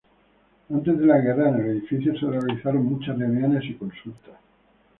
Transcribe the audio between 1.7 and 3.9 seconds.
edificio se realizaron muchas reuniones y